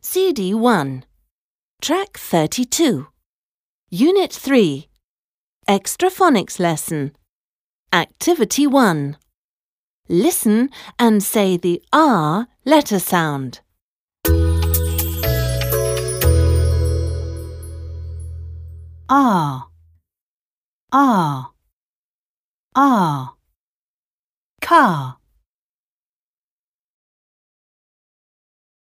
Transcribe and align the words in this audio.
CD 0.00 0.54
1. 0.54 1.04
Track 1.82 2.16
32. 2.16 3.08
Unit 3.90 4.32
3. 4.32 4.88
Extra 5.66 6.08
phonics 6.08 6.60
lesson. 6.60 7.16
Activity 7.92 8.68
1. 8.68 9.16
Listen 10.08 10.70
and 11.00 11.20
say 11.20 11.56
the 11.56 11.82
R 11.92 12.46
letter 12.64 13.00
sound. 13.00 13.60
R 19.08 19.66
R 20.92 21.50
R 22.76 23.34
car 24.60 25.17